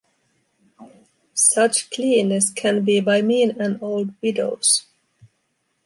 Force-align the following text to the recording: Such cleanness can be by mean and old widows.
Such 1.35 1.91
cleanness 1.91 2.49
can 2.49 2.83
be 2.83 3.01
by 3.01 3.21
mean 3.21 3.61
and 3.61 3.77
old 3.83 4.15
widows. 4.19 4.87